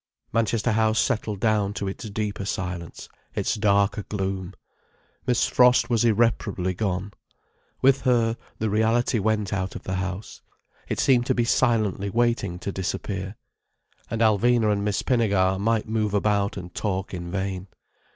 Manchester 0.33 0.71
House 0.71 0.99
settled 0.99 1.39
down 1.39 1.75
to 1.75 1.87
its 1.87 2.09
deeper 2.09 2.43
silence, 2.43 3.07
its 3.35 3.53
darker 3.53 4.01
gloom. 4.09 4.55
Miss 5.27 5.45
Frost 5.45 5.91
was 5.91 6.03
irreparably 6.03 6.73
gone. 6.73 7.11
With 7.83 8.01
her, 8.01 8.35
the 8.57 8.71
reality 8.71 9.19
went 9.19 9.53
out 9.53 9.75
of 9.75 9.83
the 9.83 9.97
house. 9.97 10.41
It 10.89 10.99
seemed 10.99 11.27
to 11.27 11.35
be 11.35 11.45
silently 11.45 12.09
waiting 12.09 12.57
to 12.61 12.71
disappear. 12.71 13.35
And 14.09 14.21
Alvina 14.21 14.71
and 14.71 14.83
Miss 14.83 15.03
Pinnegar 15.03 15.59
might 15.59 15.87
move 15.87 16.15
about 16.15 16.57
and 16.57 16.73
talk 16.73 17.13
in 17.13 17.29
vain. 17.29 17.67